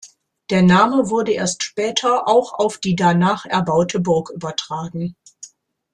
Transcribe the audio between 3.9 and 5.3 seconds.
Burg übertragen.